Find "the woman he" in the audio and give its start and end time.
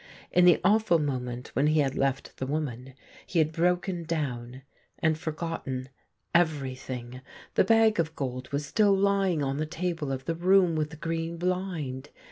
2.37-3.37